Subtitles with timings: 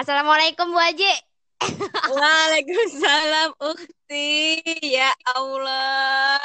[0.00, 1.12] Assalamualaikum Bu Haji.
[2.16, 4.56] Waalaikumsalam Ukti.
[4.80, 6.40] Ya Allah.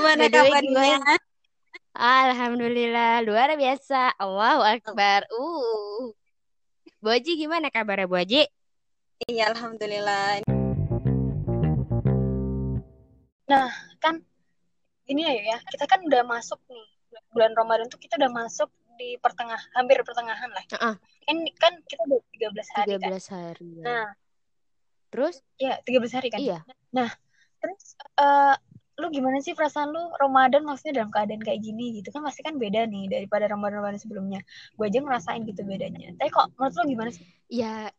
[0.00, 1.04] Gimana kabarnya?
[1.92, 4.16] Alhamdulillah luar biasa.
[4.16, 5.28] Allahu Akbar.
[5.36, 6.16] Uh.
[7.04, 8.48] Bu Haji gimana kabarnya Bu Haji?
[9.28, 10.48] Iya, alhamdulillah.
[13.52, 13.68] Nah,
[14.00, 14.24] kan
[15.10, 16.84] ini ya, ya, kita kan udah masuk nih
[17.30, 20.64] bulan Ramadan tuh kita udah masuk di pertengah hampir pertengahan lah.
[20.70, 20.94] Heeh.
[21.26, 23.10] Kan kan kita udah 13 hari kan.
[23.10, 23.68] 13 hari.
[23.80, 23.84] ya.
[23.84, 24.06] Nah,
[25.10, 25.34] Terus?
[25.58, 26.40] ya 13 hari kan.
[26.40, 26.58] Iya.
[27.62, 27.82] Terus
[28.18, 28.56] eh
[28.94, 32.54] lu gimana sih perasaan lu Ramadan maksudnya dalam keadaan kayak gini gitu kan pasti kan
[32.62, 34.40] beda nih daripada Ramadan-Ramadan sebelumnya.
[34.78, 36.14] Gue aja ngerasain gitu bedanya.
[36.14, 37.26] Tapi kok menurut lu gimana sih?
[37.50, 37.90] Ya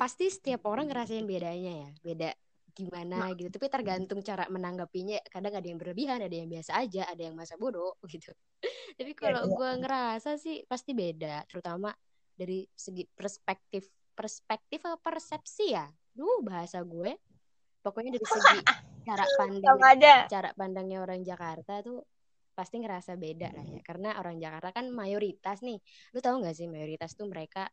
[0.00, 1.90] pasti setiap orang ngerasain bedanya ya.
[2.00, 2.30] Beda
[2.78, 3.50] gimana gitu.
[3.50, 5.18] Tapi tergantung cara menanggapinya.
[5.26, 8.30] Kadang ada yang berlebihan, ada yang biasa aja, ada yang masa bodoh gitu.
[8.94, 9.52] Tapi kalau iya.
[9.52, 11.90] gue ngerasa sih pasti beda, terutama
[12.38, 15.90] dari segi perspektif perspektif apa persepsi ya.
[16.14, 17.18] Duh, bahasa gue.
[17.82, 18.58] Pokoknya dari segi
[19.08, 19.74] cara pandang
[20.28, 22.04] cara pandangnya orang Jakarta tuh
[22.52, 25.78] pasti ngerasa beda lah ya karena orang Jakarta kan mayoritas nih
[26.10, 27.70] lu tahu nggak sih mayoritas tuh mereka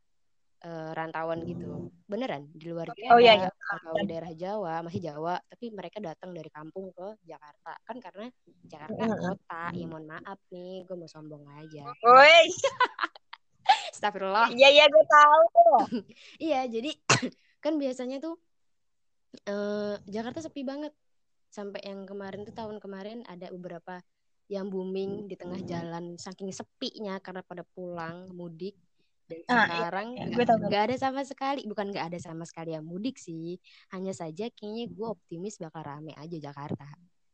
[0.66, 3.50] eh, rantauan gitu beneran di luar Jawa Oh, iya, iya.
[3.54, 8.26] atau daerah Jawa masih Jawa tapi mereka datang dari kampung ke Jakarta kan karena
[8.66, 12.50] Jakarta kota ya mohon maaf nih gue mau sombong aja Woi,
[13.94, 15.46] Astagfirullah iya iya gue tahu.
[16.46, 16.92] Iya, jadi
[17.64, 18.38] kan biasanya tuh
[19.46, 20.94] eh Jakarta sepi banget.
[21.50, 24.04] Sampai yang kemarin tuh tahun kemarin ada beberapa
[24.52, 28.76] yang booming di tengah jalan saking sepinya karena pada pulang mudik.
[29.26, 32.46] Dan Ah, sekarang iya, gue tahu, gue nggak ada sama sekali, bukan nggak ada sama
[32.46, 33.58] sekali yang mudik sih.
[33.90, 36.86] Hanya saja kayaknya gue optimis bakal rame aja Jakarta.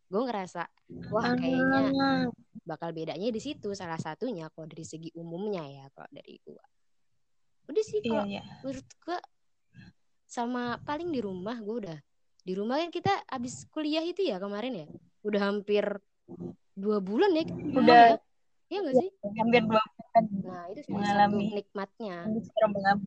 [0.08, 0.64] Gue ngerasa
[1.12, 2.32] wah kayaknya
[2.64, 6.64] bakal bedanya di situ salah satunya kalau dari segi umumnya ya kalau dari gua.
[7.68, 8.44] Udah sih iya kalau iya.
[8.64, 9.20] menurut gua
[10.28, 12.00] sama paling di rumah gua udah
[12.42, 14.88] di rumah kan kita abis kuliah itu ya kemarin ya
[15.22, 15.86] udah hampir
[16.74, 17.46] dua bulan ya
[17.78, 18.06] Udah.
[18.16, 18.18] ya
[18.72, 19.84] Iya nggak sih Hampir dua
[20.20, 21.64] nah itu mengalami.
[21.64, 22.28] nikmatnya.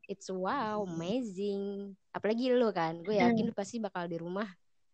[0.09, 1.93] It's wow amazing.
[2.17, 4.49] Apalagi lo kan gue yakin lu pasti bakal di rumah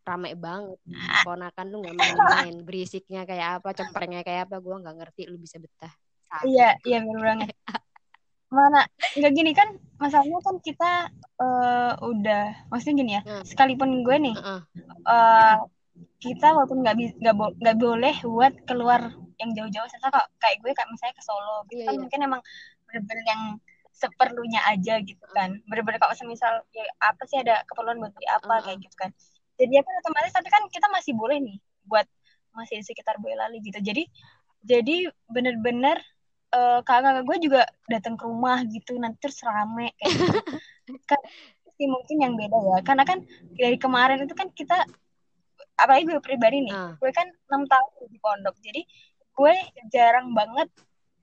[0.04, 0.78] rame banget.
[1.22, 5.60] Ponakan lu nggak main-main berisiknya kayak apa cemprengnya kayak apa gua nggak ngerti lu bisa
[5.62, 5.93] betah.
[6.43, 7.48] Iya, iya bener banget.
[8.54, 8.82] Mana
[9.15, 10.92] nggak gini kan masalahnya kan kita
[11.38, 13.22] eh, udah maksudnya gini ya.
[13.22, 13.44] Hmm.
[13.47, 14.60] Sekalipun gue nih Heeh.
[15.06, 15.56] eh,
[16.20, 19.00] kita walaupun nggak nggak bo- nggak boleh buat keluar
[19.40, 22.00] yang jauh-jauh saya kok kayak gue kayak misalnya ke Solo gitu Iya, kan iya.
[22.04, 22.42] mungkin emang
[22.88, 23.42] bener-bener yang
[23.92, 25.50] seperlunya aja gitu kan.
[25.68, 28.64] Bener-bener kalau semisal ya apa sih ada keperluan buat beli apa Heeh.
[28.64, 29.10] kayak gitu kan.
[29.60, 32.06] Jadi ya kan otomatis tapi kan kita masih boleh nih buat
[32.56, 33.78] masih di sekitar Boyolali gitu.
[33.80, 34.02] Jadi
[34.64, 35.96] jadi bener-bener
[36.54, 37.60] eh, kakak gue juga
[37.92, 40.56] datang ke rumah gitu nanti terus rame kayak gitu.
[41.10, 41.20] Kan
[41.76, 42.76] sih mungkin yang beda ya.
[42.86, 43.18] Karena kan
[43.56, 44.76] dari kemarin itu kan kita
[45.80, 46.92] apalagi gue pribadi nih Ah.
[47.00, 48.82] gue kan enam tahun di pondok jadi
[49.32, 49.54] gue
[49.88, 50.68] jarang banget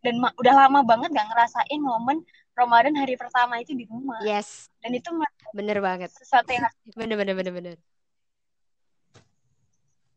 [0.01, 2.25] dan udah lama banget gak ngerasain momen
[2.57, 4.17] Ramadan hari pertama itu di rumah.
[4.25, 4.73] Yes.
[4.81, 5.13] Dan itu
[5.53, 6.09] bener banget.
[6.09, 6.65] sesuatu yang
[6.97, 7.75] bener bener bener bener.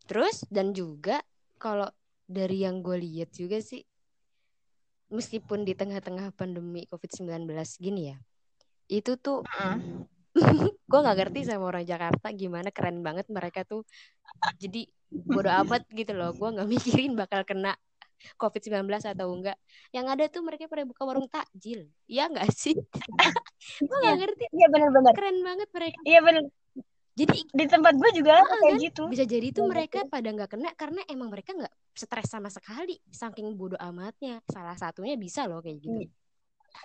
[0.08, 1.20] Terus dan juga
[1.60, 1.92] kalau
[2.24, 3.84] dari yang gue lihat juga sih
[5.10, 8.16] meskipun di tengah-tengah pandemi COVID-19 gini ya
[8.86, 9.42] itu tuh
[10.90, 13.84] gue nggak ngerti sama orang Jakarta gimana keren banget mereka tuh
[14.58, 16.30] jadi bodo amat gitu loh.
[16.34, 17.74] Gue nggak mikirin bakal kena
[18.36, 19.56] COVID-19 atau enggak.
[19.96, 21.88] Yang ada tuh mereka pada buka warung takjil.
[22.04, 22.76] Ya nggak sih?
[23.88, 24.44] Gue nggak ngerti.
[24.52, 25.98] Iya bener-bener keren banget mereka.
[26.04, 26.44] Iya bener.
[27.10, 28.80] Jadi di tempat gue juga Ah, kayak kan?
[28.80, 29.02] gitu.
[29.12, 32.96] Bisa jadi tuh Iya, mereka pada nggak kena karena emang mereka nggak stres sama sekali
[33.12, 34.40] saking bodo amatnya.
[34.48, 36.08] Salah satunya bisa loh kayak gitu.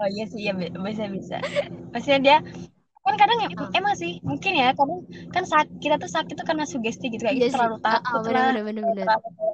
[0.01, 1.37] Oh iya sih iya bi- bisa bisa.
[1.93, 2.37] Maksudnya dia
[3.05, 3.69] kan kadang em- Ah.
[3.77, 7.37] emang sih mungkin ya kadang kan saat kita tuh sakit tuh karena sugesti gitu kayak
[7.37, 9.05] Iya gitu terlalu takut lah bener, bener, bener.
[9.05, 9.45] terlalu gitu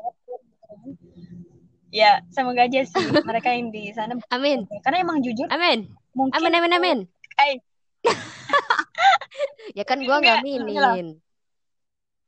[1.91, 2.95] ya semoga aja sih
[3.29, 6.99] mereka yang di sana amin karena emang jujur amin mungkin amin amin amin
[7.41, 7.57] Eh.
[9.77, 11.19] ya kan gua nggak aminin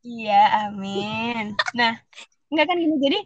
[0.03, 1.55] Iya, amin.
[1.79, 1.95] Nah,
[2.51, 2.99] enggak kan gini.
[2.99, 3.19] Jadi,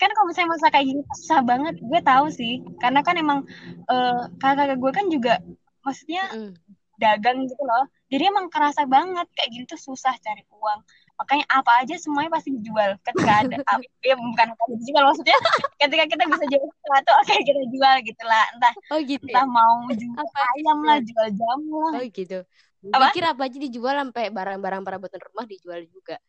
[0.00, 1.76] kan kalau misalnya masa kayak gini susah banget.
[1.84, 2.64] Gue tahu sih.
[2.80, 3.44] Karena kan emang
[3.84, 5.44] eh, kakak gue kan juga,
[5.84, 6.56] maksudnya Mm-mm.
[6.96, 7.84] Dagang gitu loh.
[8.06, 10.80] Jadi emang kerasa banget kayak gini tuh susah cari uang.
[11.16, 12.96] Makanya apa aja semuanya pasti dijual.
[13.00, 13.56] Ketika ada,
[14.08, 15.38] ya bukan apa dijual maksudnya.
[15.80, 18.44] Ketika kita bisa jual sesuatu, oke kita jual gitu lah.
[18.52, 21.92] Entah, oh gitu ya entah mau jual Apa ayam lah, jual jamu lah.
[22.00, 22.38] oh gitu
[22.92, 23.10] Apa?
[23.10, 26.20] pikir apa aja dijual sampai barang-barang perabotan rumah dijual juga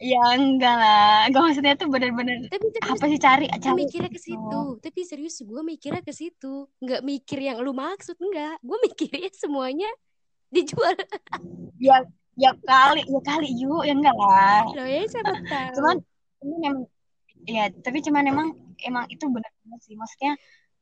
[0.00, 1.28] ya enggak lah.
[1.28, 4.60] Gue maksudnya tuh bener-bener tapi serius apa sih cari cari mikirnya ke situ.
[4.80, 6.66] Tapi serius gue mikirnya ke situ.
[6.80, 8.56] Nggak mikir yang lu maksud enggak.
[8.64, 9.90] Gue mikirnya semuanya
[10.48, 10.96] dijual.
[11.76, 12.00] Ya
[12.40, 13.84] ya kali ya kali yuk.
[13.84, 14.64] Ya enggak lah.
[14.72, 15.72] Lo ya siapa tahu.
[15.76, 15.96] Cuman
[16.40, 16.84] ini memang
[17.44, 18.48] ya tapi cuman emang
[18.80, 19.94] emang itu benar banget sih.
[20.00, 20.32] Maksudnya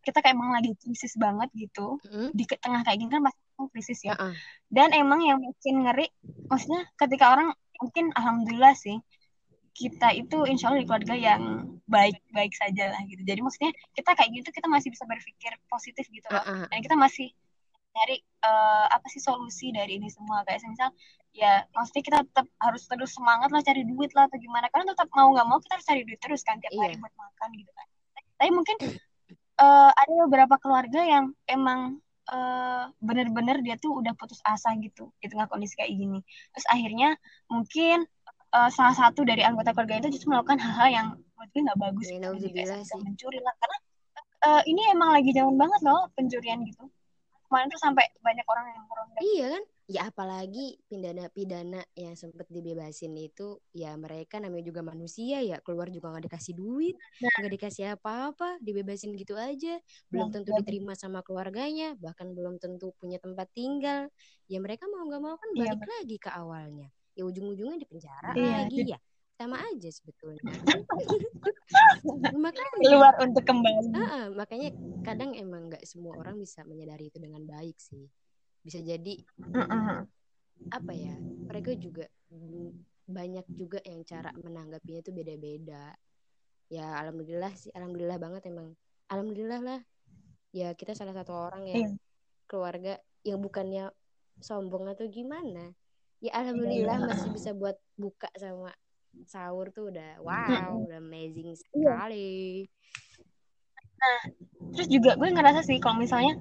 [0.06, 1.98] kita kayak emang lagi krisis banget gitu.
[2.06, 3.42] Mm, di tengah kayak gini kan masih
[3.74, 4.14] krisis ya.
[4.14, 4.30] Uh-uh.
[4.70, 6.06] dan emang yang bikin ngeri
[6.46, 8.98] maksudnya ketika orang mungkin alhamdulillah sih
[9.72, 11.42] kita itu insya Allah di keluarga yang
[11.86, 13.22] baik-baik saja lah gitu.
[13.22, 16.42] Jadi maksudnya kita kayak gitu kita masih bisa berpikir positif gitu loh.
[16.66, 17.30] Dan kita masih
[17.94, 20.42] cari eh, apa sih solusi dari ini semua.
[20.42, 20.90] Kayak misal
[21.30, 24.66] ya maksudnya kita tetap harus terus semangat lah cari duit lah atau gimana.
[24.66, 27.02] Karena tetap mau nggak mau kita harus cari duit terus kan tiap hari Iya.
[27.06, 27.86] buat makan gitu kan.
[28.42, 28.76] Tapi mungkin
[29.62, 35.26] eh, ada beberapa keluarga yang emang eh, bener-bener dia tuh udah putus asa gitu di
[35.26, 36.20] tengah kondisi kayak gini
[36.52, 37.16] terus akhirnya
[37.48, 38.04] mungkin
[38.52, 42.06] eh, salah satu dari anggota keluarga itu justru melakukan hal-hal yang menurut gue nggak bagus
[42.08, 42.58] Ya, gitu.
[42.90, 43.78] Kayak mencuri lah karena
[44.38, 46.84] eh, ini emang lagi zaman banget loh pencurian gitu
[47.48, 49.62] kemarin tuh sampai banyak orang yang meronda Iya kan?
[49.88, 56.12] Ya apalagi pidana-pidana yang sempat dibebasin itu ya mereka namanya juga manusia ya keluar juga
[56.12, 56.92] nggak dikasih duit
[57.40, 59.80] nggak dikasih apa-apa dibebasin gitu aja.
[60.12, 64.12] Belum Nah, tentu iya, diterima sama keluarganya bahkan belum tentu punya tempat tinggal.
[64.44, 66.92] Ya mereka mau nggak mau kan Iya, balik lagi ke awalnya.
[67.16, 69.00] Ya ujung-ujungnya di penjara Iya, lagi ya.
[69.40, 70.44] Sama aja sebetulnya.
[72.44, 73.88] Makanya keluar untuk kembali.
[73.96, 74.68] Ah, ah, makanya
[75.00, 78.04] kadang emang nggak semua orang bisa menyadari itu dengan baik sih.
[78.68, 79.16] Bisa jadi
[79.56, 80.04] Mm-mm.
[80.68, 81.16] apa ya?
[81.48, 82.04] Mereka juga
[83.08, 85.96] banyak juga yang cara menanggapinya itu beda-beda.
[86.68, 88.76] Ya alhamdulillah sih, alhamdulillah banget emang.
[89.08, 89.80] Alhamdulillah lah.
[90.52, 91.90] Ya kita salah satu orang yang Iya.
[92.44, 93.88] keluarga yang bukannya
[94.36, 95.72] sombong atau gimana.
[96.20, 97.08] Ya alhamdulillah Iya.
[97.08, 98.68] masih bisa buat buka sama
[99.24, 102.04] sahur tuh udah wow, udah amazing Iya.
[103.98, 104.30] Sekali.
[104.72, 106.38] terus juga gue ngerasa sih kalau misalnya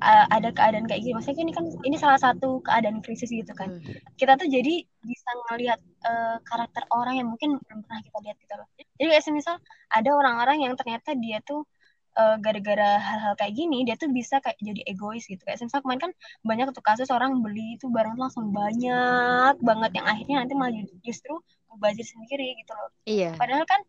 [0.00, 3.68] uh, ada keadaan kayak gini maksudnya ini kan ini salah satu keadaan krisis gitu kan
[3.68, 3.82] Hmm.
[4.16, 8.54] kita tuh jadi bisa ngelihat uh, karakter orang yang mungkin belum pernah kita lihat gitu
[8.54, 9.56] loh jadi kayak semisal
[9.90, 11.66] ada orang-orang yang ternyata dia tuh
[12.14, 16.10] uh, gara-gara hal-hal kayak gini dia tuh bisa kayak jadi egois gitu kayak semisal kemarin
[16.10, 16.12] kan
[16.46, 20.72] banyak tuh kasus orang beli itu barang langsung banyak banget yang akhirnya nanti malah
[21.02, 21.34] justru
[21.68, 23.34] mubazir sendiri gitu loh Iya.
[23.34, 23.82] Padahal kan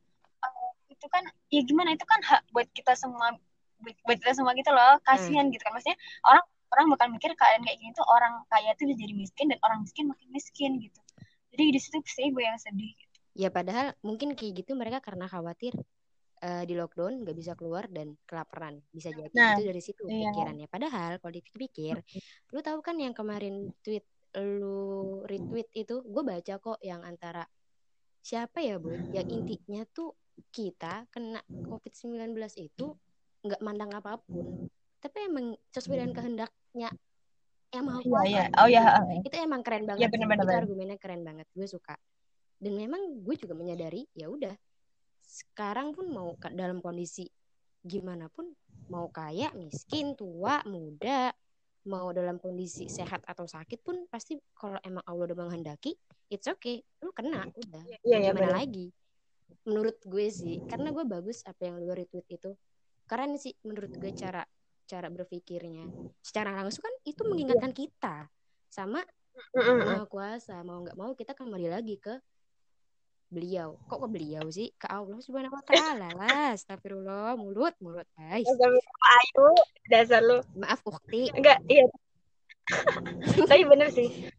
[0.96, 3.36] itu kan ya gimana itu kan hak buat kita semua
[3.84, 4.98] buat kita semua gitu loh.
[5.04, 6.44] Kasihan gitu kan maksudnya orang
[6.74, 10.06] orang bakal mikir keadaan kayak gini tuh orang kaya tuh jadi miskin dan orang miskin
[10.10, 11.00] makin miskin gitu.
[11.56, 12.92] Jadi di situ sih gue yang sedih.
[12.92, 13.16] Gitu.
[13.36, 15.76] Ya padahal mungkin kayak gitu mereka karena khawatir
[16.44, 20.32] eh, di lockdown nggak bisa keluar dan kelaparan bisa jadi Nah, itu dari situ iya.
[20.32, 20.68] pikirannya.
[20.68, 21.96] Padahal kalau dipikir-pikir,
[22.52, 24.04] lu tahu kan yang kemarin tweet
[24.36, 27.48] lu retweet itu, gue baca kok yang antara
[28.20, 30.12] siapa ya bu, yang intinya tuh
[30.52, 32.96] kita kena COVID-19 itu
[33.46, 34.68] nggak mandang apa pun,
[35.00, 36.90] tapi emang sesuai dengan kehendaknya
[37.76, 38.26] yang Iya kuasa.
[38.28, 38.44] iya.
[38.58, 38.84] Oh ya.
[39.22, 40.02] Itu emang keren banget.
[40.02, 40.14] Iya sih.
[40.16, 40.44] benar-benar.
[40.48, 41.48] Itu argumennya keren banget.
[41.52, 41.96] Gue suka.
[42.56, 44.56] Dan memang gue juga menyadari ya udah
[45.26, 47.28] sekarang pun mau dalam kondisi
[47.84, 48.50] gimana pun
[48.90, 51.34] mau kaya, miskin, tua, muda,
[51.90, 55.94] mau dalam kondisi sehat atau sakit pun pasti kalau emang Allah udah menghendaki,
[56.30, 56.82] it's okay.
[57.02, 57.84] Lu kena udah.
[57.86, 58.58] Iya iya gimana benar.
[58.66, 58.88] lagi?
[59.66, 62.54] Menurut gue sih, karena gue bagus apa yang lu retweet itu.
[63.06, 64.46] Karena sih menurut gue cara
[64.86, 65.90] cara berpikirnya.
[66.22, 68.30] Secara langsung kan itu mengingatkan kita.
[68.70, 69.02] Sama
[69.52, 72.18] maha kuasa mau nggak mau kita kembali lagi ke
[73.30, 73.76] beliau.
[73.90, 74.72] Kok ke beliau sih?
[74.78, 76.54] Ke Allah subhanahu wa taala lah.
[76.54, 77.36] Astagfirullah.
[77.36, 78.08] Mulut mulut.
[78.16, 79.48] Guys ayu,
[79.90, 80.40] dasar lu.
[80.56, 81.34] maaf ukti.
[81.34, 81.86] Enggak, iya.
[83.50, 84.30] Tapi bener sih.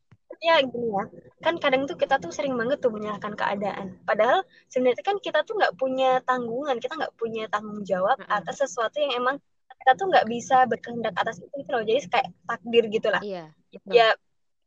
[0.44, 1.04] Ya gini ya,
[1.40, 3.86] kan kadang tuh kita tuh sering banget tuh menyalahkan keadaan.
[4.04, 8.36] Padahal sebenarnya kan kita tuh nggak punya tanggungan, kita nggak punya tanggung jawab Mm-mm.
[8.36, 9.36] atas sesuatu yang emang
[9.80, 11.82] kita tuh nggak bisa berkehendak atas itu gitu loh.
[11.82, 13.22] Jadi kayak takdir gitu lah.
[13.24, 13.44] iya
[13.88, 14.12] Ya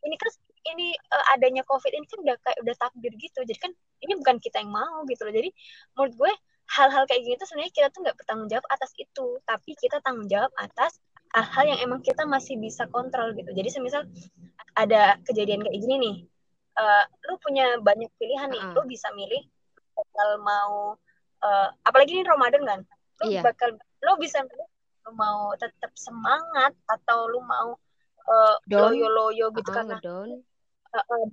[0.04, 0.30] ini kan
[0.74, 3.40] ini eh, adanya COVID ini kan udah kayak udah takdir gitu.
[3.46, 3.72] Jadi kan
[4.04, 5.34] ini bukan kita yang mau gitu loh.
[5.34, 5.50] Jadi
[5.96, 6.32] menurut gue
[6.70, 10.30] hal-hal kayak gini tuh sebenarnya kita tuh nggak bertanggung jawab atas itu, tapi kita tanggung
[10.30, 11.02] jawab atas
[11.36, 13.50] hal-hal yang emang kita masih bisa kontrol gitu.
[13.54, 14.06] Jadi semisal
[14.74, 16.16] ada kejadian kayak gini nih,
[16.80, 18.74] eh, lu punya banyak pilihan nih, Uh-uh.
[18.78, 19.44] lu bisa milih
[19.94, 20.98] bakal mau,
[21.44, 22.80] eh, apalagi ini Ramadan kan,
[23.22, 23.42] lu Iya.
[23.46, 24.68] bakal, lu bisa milih
[25.08, 27.78] lu mau tetap semangat atau lu mau
[28.70, 28.94] Down.
[28.94, 30.30] loyo-loyo gitu Ah, karena ngedown
[30.94, 31.26] uh, uh,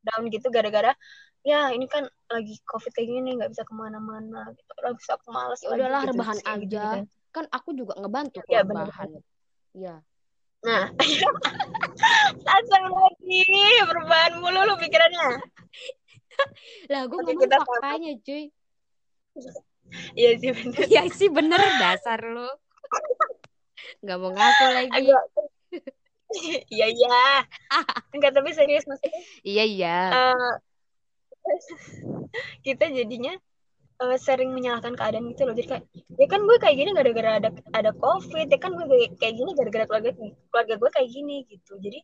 [0.00, 0.96] down gitu gara-gara
[1.44, 5.28] ya ini kan lagi covid kayak gini nggak bisa ke mana-mana gitu lah bisa aku
[5.36, 7.04] males ya udahlah gitu, rebahan gitu aja kan.
[7.30, 8.86] Kan aku juga ngebantu kok bener.
[8.86, 9.08] rebahan
[9.74, 9.96] iya
[10.60, 10.84] nah
[12.46, 13.42] langsung lagi
[13.86, 15.40] berbahan mulu lu pikirannya
[16.92, 18.44] lah gue ngomong kita faktanya cuy
[20.14, 20.80] Iya sih bener.
[20.86, 22.46] Iya sih bener dasar lu
[24.00, 25.22] nggak mau ngaku lagi Agak.
[26.70, 27.42] Iya iya.
[28.14, 30.54] Enggak tapi serius maksudnya iya iya eh,
[32.62, 33.34] kita jadinya
[34.00, 35.54] eh, sering menyalahkan keadaan gitu loh.
[35.54, 35.84] Jadi kayak
[36.16, 38.46] ya kan gue kayak gini gara-gara ada ada covid.
[38.48, 38.86] Ya kan gue
[39.20, 40.10] kayak- gini gara-gara keluarga
[40.50, 41.76] keluarga gue kayak gini gitu.
[41.78, 42.00] Jadi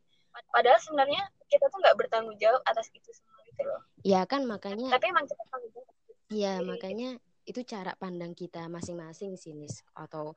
[0.52, 3.80] padahal sebenarnya kita tuh nggak bertanggung jawab atas itu semua gitu loh.
[4.04, 5.94] ya kan makanya Tapi emang kita tanggung jawab.
[6.26, 7.10] Iya, makanya
[7.46, 9.80] itu cara pandang kita masing-masing sih, Nis.
[9.94, 10.34] Atau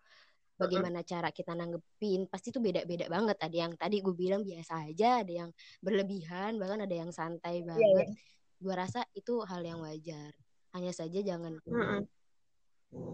[0.53, 3.41] bagaimana cara kita nanggepin, pasti itu beda-beda banget.
[3.41, 5.49] Ada yang tadi gue bilang biasa aja, ada yang
[5.81, 8.07] berlebihan, bahkan ada yang santai Iya, banget.
[8.61, 10.29] Gue rasa itu hal yang wajar.
[10.75, 12.03] Hanya saja jangan Mm-mm.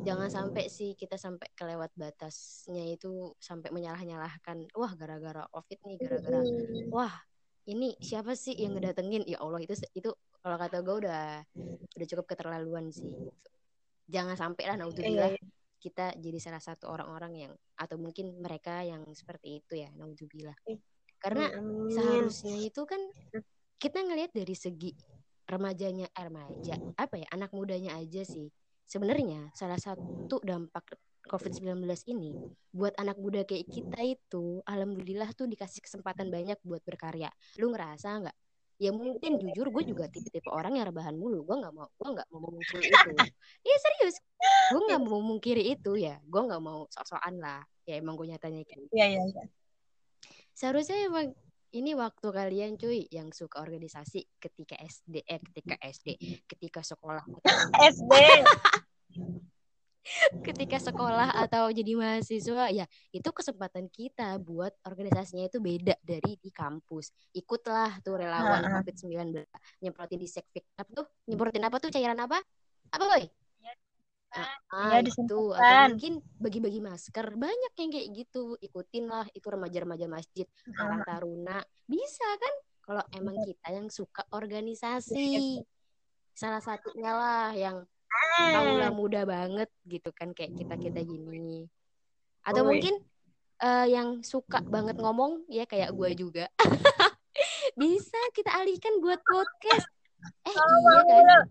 [0.07, 4.71] jangan sampai sih kita sampai kelewat batasnya itu sampai menyalah-nyalahkan.
[4.71, 6.91] Wah, gara-gara Covid nih, gara-gara Mm.
[6.95, 7.12] wah
[7.65, 10.13] ini siapa sih yang ngedatengin ya Allah itu itu
[10.45, 11.41] kalau kata gue udah
[11.97, 13.09] udah cukup keterlaluan sih
[14.05, 15.41] jangan sampai lah Iya, naudzubillah iya.
[15.81, 20.53] kita jadi salah satu orang-orang yang atau mungkin mereka yang seperti itu ya naudzubillah
[21.17, 21.89] karena Amin.
[21.89, 23.01] seharusnya itu kan
[23.81, 24.93] kita ngelihat dari segi
[25.45, 28.49] remajanya eh, remaja apa ya anak mudanya aja sih.
[28.85, 32.37] Sebenarnya salah satu dampak COVID-19 ini
[32.69, 37.33] buat anak muda kayak kita itu alhamdulillah tuh dikasih kesempatan banyak buat berkarya.
[37.57, 38.37] Lu ngerasa nggak?
[38.75, 41.41] Ya mungkin jujur gue juga tipe-tipe orang yang rebahan mulu.
[41.47, 43.09] Gue nggak mau gue nggak mau memungkiri itu.
[43.65, 44.15] Iya serius.
[44.69, 46.21] Gue nggak mau memungkiri itu ya.
[46.29, 47.61] Gue nggak mau sok-sokan lah.
[47.89, 48.93] Ya emang gue nyatanya kayak gitu.
[48.93, 49.43] Iya iya iya.
[50.55, 51.35] seharusnya emang
[51.75, 56.08] ini waktu kalian cuy yang suka organisasi ketika SD eh ketika SD
[56.48, 57.24] ketika sekolah
[57.94, 58.13] SD.
[60.46, 66.53] ketika sekolah atau jadi mahasiswa ya itu kesempatan kita buat organisasinya itu beda dari di
[66.53, 67.10] kampus.
[67.34, 68.86] Ikutlah tuh relawan Ha-ha.
[68.86, 69.41] COVID-19
[69.82, 71.08] nyemprotin disinfektan apa tuh?
[71.25, 71.89] Nyemprotin apa tuh?
[71.89, 72.38] Cairan apa?
[72.94, 73.25] Apa boy
[74.35, 78.59] Ah, Iya, itu atau mungkin bagi-bagi masker banyak yang kayak gitu.
[78.59, 81.63] Ikutin lah itu remaja-remaja masjid karang taruna.
[81.87, 82.53] Bisa kan?
[82.85, 85.63] Kalau emang kita yang suka organisasi.
[86.35, 87.87] salah satunya lah yang
[88.35, 91.63] kaula muda banget gitu kan kayak kita kita gini.
[92.43, 92.75] Atau Oi.
[92.75, 92.99] mungkin
[93.63, 96.51] eh, yang suka banget ngomong ya kayak gue juga.
[97.79, 99.87] Bisa kita alihkan buat podcast.
[100.43, 101.41] Eh iya kan?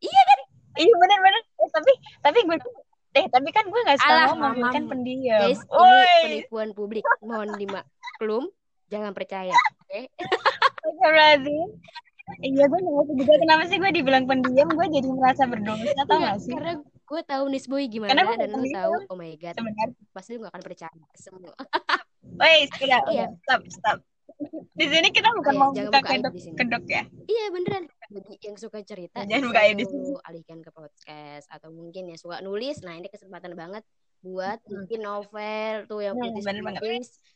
[0.00, 0.22] Iya
[0.74, 1.42] benar-benar.
[1.56, 2.56] Eh, tapi tapi gue
[3.14, 5.38] eh tapi kan gue nggak suka Alah, ngomong kan pendiam.
[5.40, 6.18] guys ini Woi.
[6.24, 8.50] penipuan publik mohon dimaklum
[8.88, 10.00] jangan percaya oke
[10.76, 11.68] Astagfirullahaladzim.
[12.40, 16.20] Iya gue nggak juga kenapa sih gue dibilang pendiam gue jadi merasa berdosa tau Enggak,
[16.26, 18.74] gak sih karena gue tahu Nisboy gimana gue dan pendiam.
[18.74, 19.86] tahu oh my god sebenarnya.
[20.10, 21.52] pasti lu gak akan percaya semua
[22.34, 23.26] Woi sudah Iya.
[23.40, 23.98] stop stop.
[24.74, 26.56] Di sini kita bukan Iya, mau buka kedok sini.
[26.58, 27.02] kedok ya.
[27.24, 27.84] Iya beneran.
[28.10, 32.42] Bagi yang suka cerita Jangan buka di tuh alihkan ke podcast atau mungkin yang suka
[32.42, 32.82] nulis.
[32.82, 33.86] Nah ini kesempatan banget
[34.18, 36.64] buat bikin novel tuh yang Hmm, puitis bener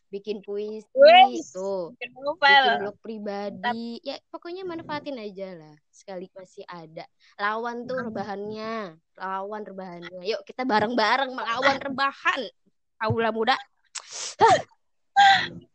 [0.09, 1.93] bikin puisi Wes, tuh.
[1.93, 2.65] bikin bikin novel.
[2.81, 4.01] blog pribadi.
[4.01, 7.05] Ya pokoknya manfaatin aja lah sekali masih ada.
[7.37, 10.25] Lawan tuh rebahannya lawan rebahannya.
[10.25, 12.41] Yuk kita bareng-bareng melawan rebahan.
[12.99, 13.55] Aula muda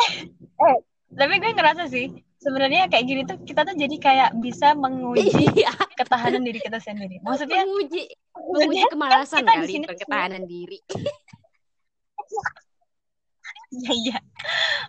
[1.20, 2.06] Tapi gue ngerasa sih
[2.40, 5.28] sebenarnya kayak gini tuh kita tuh jadi kayak bisa menguji
[5.60, 7.20] iya ketahanan diri kita sendiri.
[7.20, 8.02] Maksudnya menguji
[8.56, 10.78] menguji maksudnya kemalasan kita di kali tuh- ketahanan diri
[13.70, 14.18] Iya iya.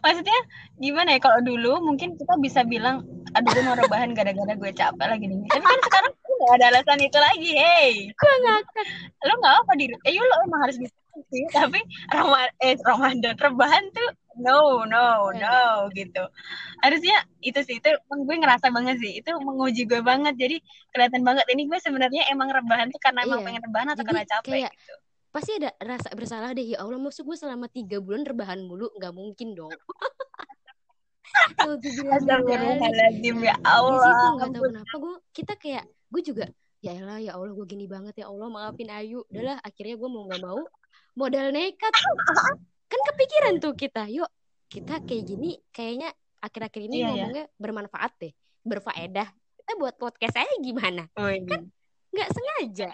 [0.02, 0.40] Maksudnya
[0.82, 5.06] gimana ya kalau dulu mungkin kita bisa bilang aduh gue mau rebahan gara-gara gue capek
[5.06, 5.38] lagi nih.
[5.50, 7.52] Tapi kan sekarang nggak ada alasan itu lagi.
[7.54, 8.86] Hey, gue ngakak
[9.22, 10.96] lo nggak apa di eh lo emang harus bisa
[11.28, 11.46] sih.
[11.48, 11.80] Tapi
[12.10, 16.24] Rama eh Ramadan rebahan tuh no no no gitu.
[16.80, 20.34] Harusnya itu sih itu gue ngerasa banget sih itu menguji gue banget.
[20.36, 20.58] Jadi
[20.90, 23.48] kelihatan banget ini gue sebenarnya emang rebahan tuh karena emang Iya.
[23.48, 24.94] pengen rebahan atau Jadi karena capek kayak- gitu.
[25.32, 29.14] pasti ada rasa bersalah deh ya Allah maksud gue selama tiga bulan rebahan mulu nggak
[29.14, 29.72] mungkin dong
[32.12, 34.04] Astagfirullahaladzim ya di Allah.
[34.04, 36.46] situ nggak tahu kenapa gue kita kayak gue juga
[36.82, 39.24] ya elah ya Allah gue gini banget ya Allah maafin Ayu.
[39.30, 40.60] Udahlah akhirnya gue mau nggak mau
[41.14, 41.94] modal nekat
[42.88, 44.28] kan kepikiran tuh kita yuk
[44.68, 47.08] kita kayak gini kayaknya akhir-akhir Iya, ini iya.
[47.08, 49.28] ngomongnya bermanfaat deh berfaedah.
[49.62, 51.06] Kita buat podcast aja gimana?
[51.16, 51.46] Wih.
[52.12, 52.92] nggak sengaja.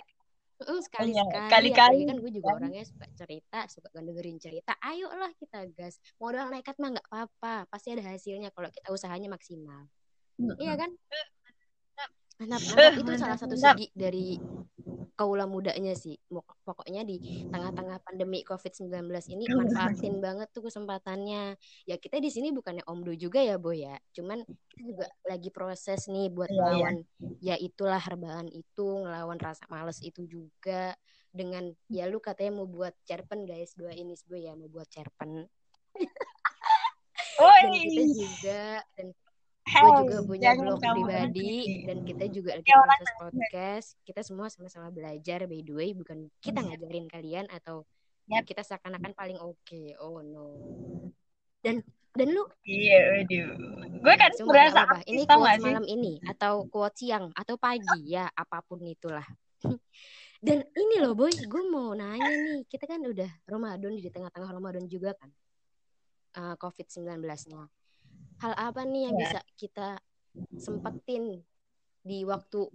[0.58, 1.50] Sekali Iya, sekali.
[1.54, 2.58] kali-kali, kan gue juga kan.
[2.66, 4.74] orangnya suka cerita suka dengerin cerita.
[4.82, 6.02] Ayolah kita gas.
[6.18, 9.86] Modal nekat mah nggak apa-apa pasti ada hasilnya kalau kita usahanya maksimal.
[10.58, 10.92] Iya kan
[12.38, 12.94] mantap, mantap.
[13.02, 14.38] itu salah satu segi dari
[15.18, 16.14] kaula mudanya sih.
[16.62, 17.18] Pokoknya di
[17.50, 21.58] tengah-tengah pandemi COVID-19 ini manfaatin banget tuh kesempatannya.
[21.90, 23.98] Ya kita di sini bukannya omdo juga ya, Boy ya.
[24.14, 26.62] Cuman kita juga lagi proses nih buat iya, iya.
[26.62, 26.96] melawan
[27.42, 30.94] ya itulah rebahan itu, ngelawan rasa males itu juga
[31.34, 35.50] dengan ya lu katanya mau buat cerpen guys, dua ini Boy ya mau buat cerpen.
[37.38, 38.62] dan kita juga
[38.98, 39.08] dan
[39.78, 43.88] gue juga punya blog pribadi dan kita juga lagi proses podcast.
[44.04, 45.90] Kita semua sama-sama belajar by the way.
[45.94, 46.68] Bukan kita iya.
[46.74, 47.86] ngajarin kalian atau
[48.30, 48.44] yep.
[48.44, 49.58] kita seakan-akan paling oke.
[49.64, 49.96] Okay.
[50.00, 50.48] oh no.
[51.62, 51.82] Dan
[52.18, 52.44] dan lu?
[52.66, 53.50] Iya waduh.
[54.02, 58.62] Gue kan berasa apa, ini quotes malam ini atau quotes siang atau pagi ya apa
[58.66, 59.26] pun itulah.
[60.38, 61.34] Dan ini loh boy.
[61.34, 62.62] Gue mau nanya nih.
[62.70, 65.34] Kita kan udah Ramadan di tengah-tengah Ramadan juga kan.
[66.38, 67.18] Uh, COVID-19
[67.50, 67.66] nya
[68.42, 69.22] hal apa nih yang ya.
[69.26, 69.90] bisa kita
[70.58, 71.42] sempetin
[72.02, 72.68] di waktu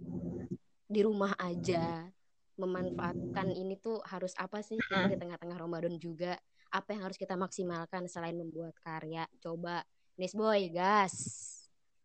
[0.87, 2.07] di rumah aja?
[2.53, 4.77] Memanfaatkan ini tuh harus apa sih?
[4.77, 6.37] Kita di tengah-tengah Ramadan juga.
[6.73, 9.25] Apa yang harus kita maksimalkan selain membuat karya?
[9.41, 9.81] Coba
[10.17, 11.15] Nis Boy gas.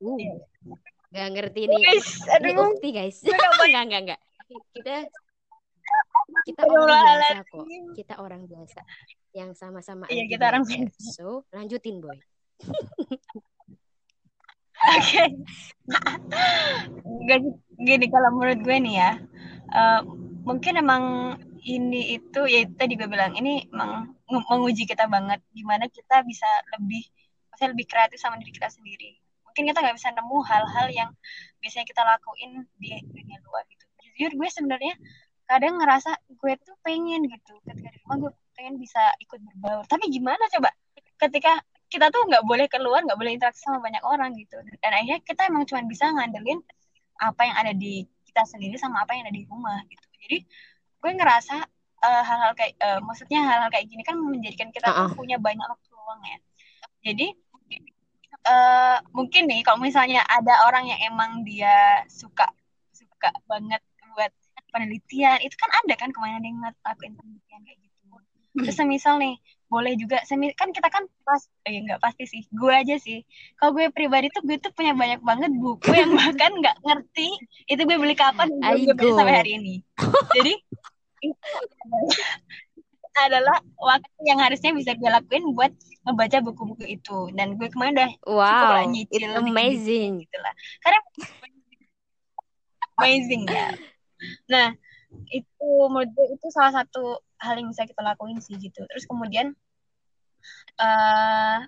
[0.00, 0.34] Uh iya.
[1.08, 1.82] nggak ngerti nih.
[2.40, 3.20] Ini bukti guys.
[3.68, 4.20] Nggak nggak nggak.
[4.76, 4.94] Kita
[6.44, 7.64] kita orang biasa kok.
[7.96, 8.80] Kita orang biasa
[9.36, 10.98] yang sama-sama iya, kita orang biasa.
[11.14, 12.18] So lanjutin boy
[14.78, 15.24] Oke.
[17.26, 17.38] Okay.
[17.78, 19.12] Gini kalau menurut gue nih ya,
[19.74, 20.00] uh,
[20.46, 21.04] mungkin emang
[21.66, 27.04] ini itu ya tadi gue bilang ini emang menguji kita banget gimana kita bisa lebih
[27.50, 29.18] maksudnya lebih kreatif sama diri kita sendiri.
[29.44, 31.10] Mungkin kita nggak bisa nemu hal-hal yang
[31.58, 33.84] biasanya kita lakuin di dunia luar gitu.
[34.06, 34.94] Jujur gue sebenarnya
[35.48, 39.84] kadang ngerasa gue tuh pengen gitu ketika di rumah gue pengen bisa ikut berbaur.
[39.90, 40.70] Tapi gimana coba
[41.18, 41.58] ketika
[41.88, 44.60] kita tuh nggak boleh keluar nggak boleh interaksi sama banyak orang gitu.
[44.80, 46.60] Dan akhirnya kita emang cuma bisa ngandelin
[47.18, 50.06] apa yang ada di kita sendiri sama apa yang ada di rumah gitu.
[50.28, 50.38] Jadi
[50.98, 51.56] gue ngerasa
[52.04, 55.08] uh, hal-hal kayak uh, maksudnya hal-hal kayak gini kan menjadikan kita uh -uh.
[55.10, 56.38] tuh punya banyak waktu luang ya.
[57.08, 57.26] Jadi
[58.46, 62.46] uh, mungkin nih kalau misalnya ada orang yang emang dia suka
[62.92, 63.82] suka banget
[64.14, 64.32] buat
[64.74, 67.87] penelitian itu kan ada kan ke mana dia ngelakuin penelitian kayak gitu
[68.64, 69.36] terus misal nih
[69.68, 73.20] boleh juga semi kan kita kan pas eh nggak pasti sih gue aja sih.
[73.60, 77.28] Kalau gue pribadi tuh gue tuh punya banyak banget buku yang bahkan nggak ngerti
[77.68, 79.74] itu gue beli kapan dan gue beli sampai hari ini.
[80.32, 80.52] Jadi
[83.18, 85.72] adalah waktu yang harusnya bisa gue lakuin buat
[86.08, 87.28] ngebaca buku-buku itu.
[87.36, 90.24] Dan gue kemarin udah wow lah nyicil it's amazing.
[90.24, 91.00] gitu lah karena
[93.04, 93.68] amazing ya.
[94.48, 94.68] Nah
[95.28, 98.84] itu menurut gue itu salah satu hal yang bisa kita lakuin sih gitu.
[98.86, 99.54] Terus kemudian
[100.78, 101.58] uh,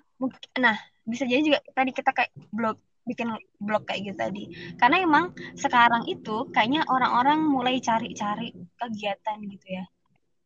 [0.59, 4.43] nah bisa jadi juga tadi kita kayak blog bikin blog kayak gitu tadi.
[4.77, 9.85] Karena emang sekarang itu kayaknya orang-orang mulai cari-cari kegiatan gitu ya.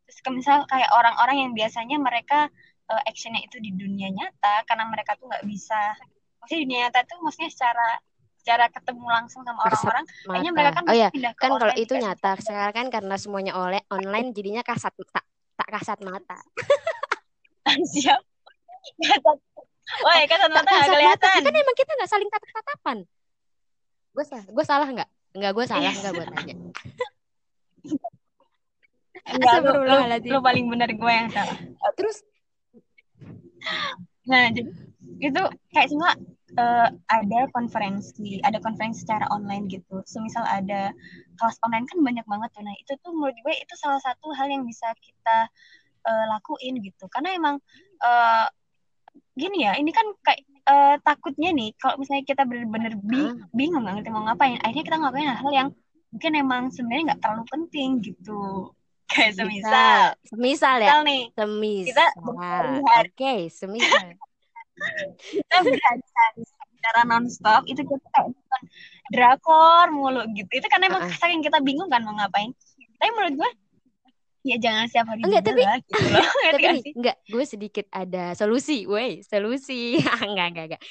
[0.08, 2.48] Terus misal kayak orang-orang yang biasanya mereka
[2.90, 5.98] uh, actionnya itu di dunia nyata karena mereka tuh nggak bisa.
[6.42, 7.90] Maksudnya dunia nyata tuh maksudnya secara
[8.46, 12.74] secara ketemu langsung sama orang-orang kayaknya mereka kan oh iya kan kalau itu nyata sekarang
[12.78, 15.26] kan karena semuanya oleh online jadinya kasat tak
[15.58, 16.38] tak kasat mata
[17.98, 18.22] siap
[20.06, 21.30] Oh ya kasat mata nggak kelihatan.
[21.30, 21.46] Mata.
[21.46, 22.98] Kan emang kita nggak saling tatap tatapan.
[24.14, 25.10] Gue salah, gue salah nggak?
[25.38, 26.56] Nggak gue salah nggak buat tanya.
[29.26, 31.58] Enggak, lu, lu, lu paling benar gue yang salah.
[31.98, 32.22] Terus,
[34.30, 34.70] nah jadi
[35.18, 35.42] itu
[35.74, 36.14] kayak semua
[36.56, 40.02] uh, ada konferensi, ada konferensi secara online gitu.
[40.08, 40.92] Semisal ada
[41.40, 42.64] kelas online kan banyak banget tuh.
[42.64, 45.38] Nah, itu tuh menurut gue itu salah satu hal yang bisa kita
[46.08, 47.06] uh, lakuin gitu.
[47.12, 47.56] Karena emang
[48.04, 48.48] uh,
[49.36, 52.96] gini ya, ini kan kayak uh, takutnya nih kalau misalnya kita bener-bener
[53.52, 55.70] bingung nggak ngerti mau ngapain, akhirnya kita ngapain hal-hal yang
[56.12, 58.72] mungkin emang sebenarnya nggak terlalu penting gitu.
[59.12, 61.88] Kayak semisal, semisal ya, semisal nih, semisal.
[61.94, 64.18] Kita Oke, okay, semisal
[65.32, 67.62] kita berhari-hari secara nonstop.
[67.66, 68.62] Itu kita kayak nonton
[69.10, 70.50] drakor mulu gitu.
[70.52, 71.20] Itu karena emang uh -uh.
[71.20, 72.52] saking kita bingung kan mau ngapain.
[73.00, 73.52] Tapi menurut gue
[74.46, 76.22] ya jangan siap hari enggak tapi lah, gitu loh.
[76.54, 79.98] tapi enggak gue sedikit ada solusi woi solusi.
[80.30, 80.84] Enggak enggak enggak.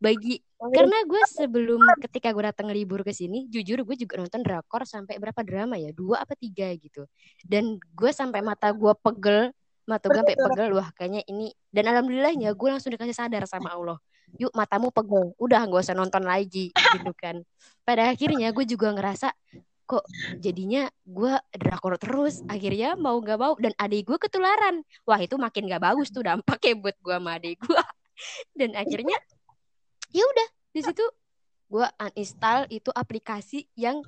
[0.00, 4.88] Bagi karena gue sebelum ketika gue datang libur ke sini jujur gue juga nonton drakor
[4.88, 5.92] sampai berapa drama ya?
[5.92, 7.04] Dua apa tiga gitu.
[7.44, 9.52] Dan gue sampai mata gue pegel
[9.88, 11.52] mata gue sampai pegel wah kayaknya ini.
[11.70, 13.98] Dan alhamdulillahnya gue langsung dikasih sadar sama Allah.
[14.38, 15.34] Yuk matamu pegel.
[15.36, 17.42] Udah gak usah nonton lagi gitu kan.
[17.82, 19.32] Pada akhirnya gue juga ngerasa
[19.90, 20.06] kok
[20.38, 22.42] jadinya gue drakor terus.
[22.46, 24.86] Akhirnya mau gak mau dan adik gue ketularan.
[25.08, 27.82] Wah itu makin gak bagus tuh dampaknya buat gue sama adik gue
[28.58, 29.16] dan akhirnya
[30.10, 31.04] ya udah di situ
[31.70, 34.02] gue uninstall itu aplikasi yang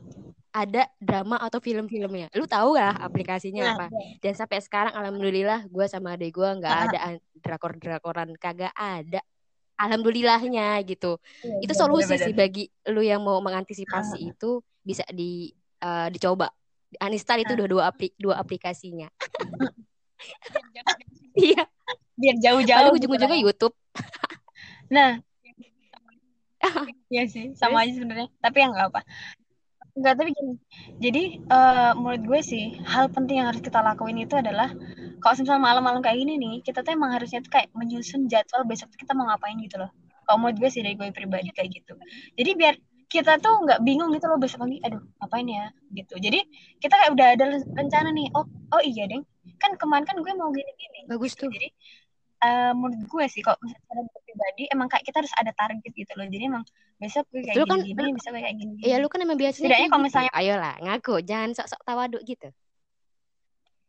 [0.53, 2.29] ada drama atau film-filmnya.
[2.37, 3.87] Lu tahu lah aplikasinya Nah, apa?
[3.88, 4.21] iya.
[4.21, 9.25] Dan sampai sekarang alhamdulillah gue sama adek gue nggak ada an- drakor-drakoran kagak ada.
[9.81, 11.17] Alhamdulillahnya gitu.
[11.43, 12.27] Iya, Itu iya, solusi bener-bener.
[12.29, 16.53] sih bagi lu yang mau mengantisipasi itu bisa di eh, dicoba.
[17.01, 17.59] Uninstall itu Ah.
[17.59, 19.09] dua-dua apli- dua aplikasinya.
[21.33, 21.65] Iya,
[22.15, 23.45] biar jauh-jauh gitu ujung-ujungnya ya.
[23.49, 23.75] YouTube.
[24.93, 25.11] Nah,
[27.12, 28.29] iya sih, sama aja sebenarnya.
[28.38, 29.01] Tapi ya nggak apa.
[29.98, 30.55] Nggak, tapi gini.
[31.05, 34.72] Jadi, eh, menurut gue sih, hal penting yang harus kita lakuin itu adalah,
[35.20, 38.88] kalau misalnya malam-malam kayak gini nih, kita tuh emang harusnya tuh kayak menyusun jadwal besok
[38.88, 39.92] tuh kita mau ngapain gitu loh.
[40.24, 41.92] Kalau menurut gue sih, dari gue pribadi kayak gitu.
[42.40, 42.74] Jadi, biar
[43.12, 46.14] kita tuh nggak bingung gitu loh besok pagi, aduh, ngapain ya, gitu.
[46.16, 46.40] Jadi,
[46.81, 47.44] kita kayak udah ada
[47.76, 49.28] rencana nih, oh, oh iya, deng.
[49.61, 51.05] Kan kemarin kan gue mau gini-gini.
[51.05, 51.52] Bagus tuh.
[51.52, 51.68] Jadi,
[52.42, 56.26] eh, menurut gue sih kalau misalnya pribadi emang kayak kita harus ada target gitu loh
[56.26, 56.64] jadi emang
[56.96, 59.88] besok gue kayak Lu kan- besok gue kayak gini Iya, lu kan emang biasanya Setidaknya
[59.88, 60.07] kalau gitu.
[60.09, 62.48] misalnya- Ayolah, ngaku, jangan sok-sok tawaduk gitu.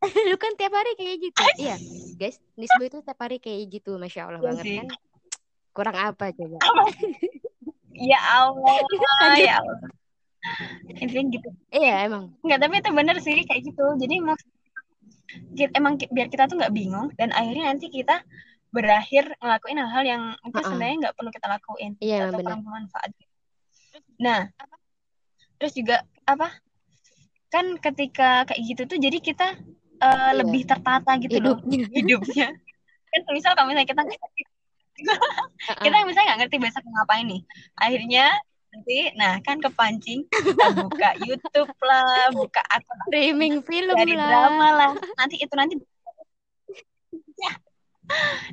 [0.30, 1.42] lu kan tiap hari kayak gitu.
[1.58, 1.76] iya,
[2.14, 4.76] guys, Nisbo itu tiap hari kayak gitu, masya Allah Iya banget sih.
[4.78, 4.88] kan.
[5.72, 6.58] Kurang apa coba?
[7.94, 8.74] ya Allah
[9.40, 9.78] ya Allah
[10.92, 12.36] intinya gitu iya, emang.
[12.42, 14.36] nggak tapi itu bener sih kayak gitu jadi emang
[15.54, 18.22] kita, emang biar kita tuh nggak bingung dan akhirnya nanti kita
[18.74, 20.70] berakhir ngelakuin hal-hal yang mungkin Uh-uh.
[20.74, 23.10] sebenarnya nggak perlu kita lakuin Iya, atau kurang bermanfaat
[24.18, 24.50] nah
[25.58, 26.50] terus juga apa
[27.54, 29.48] kan ketika kayak gitu tuh jadi kita
[30.02, 30.42] eh, Iya.
[30.42, 31.86] lebih tertata gitu loh Hidupnya.
[31.98, 32.48] hidupnya
[33.14, 34.02] kan misal kalau misalnya kita
[35.86, 37.42] kita misalnya nggak ngerti besok ngapain nih
[37.78, 38.26] akhirnya
[38.74, 44.28] nanti nah kan kepancing kita buka YouTube lah buka akun Streaming film dari lah.
[44.28, 45.78] drama lah nanti itu nanti
[47.34, 47.54] Ya.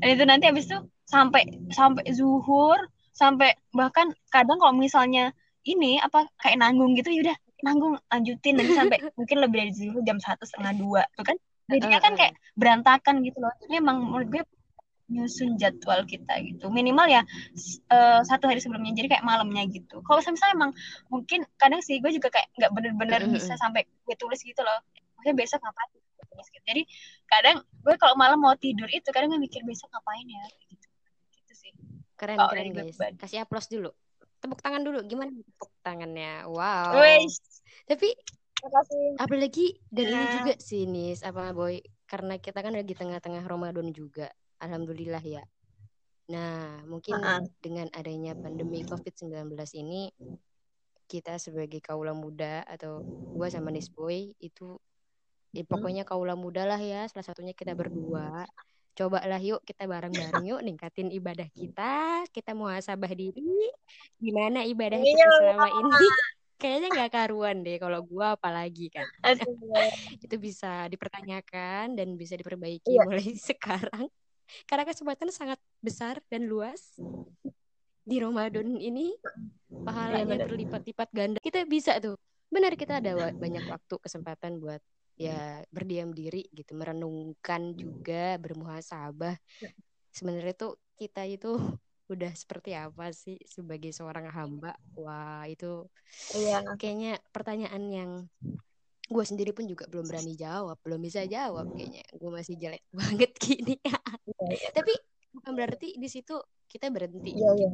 [0.03, 1.43] dan itu nanti habis itu sampai
[1.75, 2.79] sampai zuhur
[3.15, 5.35] sampai bahkan kadang kalau misalnya
[5.67, 10.17] ini apa kayak nanggung gitu yaudah nanggung lanjutin nanti sampai mungkin lebih dari zuhur jam
[10.19, 11.37] satu setengah dua tuh kan
[11.71, 14.43] jadinya kan kayak berantakan gitu loh jadi emang menurut gue
[15.11, 17.27] nyusun jadwal kita gitu minimal ya
[17.91, 20.71] eh, satu hari sebelumnya jadi kayak malamnya gitu kalau misalnya emang
[21.11, 23.35] mungkin kadang sih gue juga kayak nggak bener-bener Mm-mm.
[23.35, 24.79] bisa sampai gue tulis gitu loh
[25.19, 25.91] maksudnya besok ngapain
[26.31, 26.65] tulis gitu.
[26.65, 26.83] jadi
[27.27, 30.87] kadang gue kalau malam mau tidur itu kadang gue mikir besok ngapain ya gitu
[31.37, 31.73] gitu sih
[32.15, 32.85] Keren, Kalau keren dari guys.
[33.01, 33.17] pribadi.
[33.17, 33.89] Kasih aplaus dulu.
[34.45, 35.01] Tepuk tangan dulu.
[35.09, 36.45] Gimana tepuk tangannya?
[36.53, 36.93] Wow.
[37.89, 38.09] Tapi
[38.61, 40.33] makasih apalagi dan ini Ya.
[40.37, 44.29] juga sih Nis apa boy karena kita kan lagi tengah-tengah Ramadan juga
[44.61, 45.43] alhamdulillah ya.
[46.31, 47.43] Nah mungkin Ha-ha.
[47.59, 50.13] dengan adanya pandemi COVID-19 ini
[51.11, 53.03] kita sebagai kaula muda atau
[53.35, 54.79] gua sama Nis boy itu
[55.51, 57.11] ya pokoknya kaula muda lah ya.
[57.11, 58.47] Salah satunya kita berdua.
[58.95, 62.23] Cobalah yuk kita bareng-bareng yuk ningkatin ibadah kita.
[62.31, 63.71] Kita muhasabah diri.
[64.23, 65.35] Gimana ibadah kita Iya.
[65.41, 65.91] selama ini?
[66.61, 69.09] Kayaknya nggak karuan deh kalau gua apalagi kan.
[70.23, 73.03] Itu bisa dipertanyakan dan bisa diperbaiki Iya.
[73.09, 74.07] mulai sekarang
[74.67, 76.97] karena kesempatan sangat besar dan luas.
[78.05, 79.15] Di Ramadan ini
[79.85, 80.49] pahalanya benar.
[80.51, 81.39] berlipat-lipat ganda.
[81.41, 82.17] Kita bisa tuh.
[82.51, 84.83] Benar kita ada banyak waktu kesempatan buat
[85.15, 86.75] ya berdiam diri gitu.
[86.75, 89.39] Merenungkan juga bermuhasabah.
[90.11, 91.55] Sebenarnya tuh kita itu
[92.13, 94.75] udah seperti apa sih sebagai seorang hamba?
[94.99, 95.87] Wah itu
[96.35, 96.75] Iya.
[96.75, 98.11] kayaknya pertanyaan yang
[99.11, 102.07] gue sendiri pun juga belum berani jawab belum bisa jawab kayaknya.
[102.15, 103.75] Gue masih jelek banget gini.
[104.55, 104.95] Iya, tapi
[105.35, 106.39] bukan berarti di situ
[106.71, 107.71] kita berhenti Iya, iya.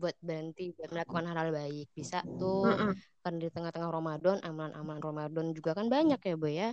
[0.00, 1.92] buat berhenti buat melakukan hal-hal baik.
[1.92, 2.92] Bisa tuh Mm-mm.
[3.20, 6.70] kan di tengah-tengah Ramadan amalan-amalan Ramadan juga kan banyak ya boy ya.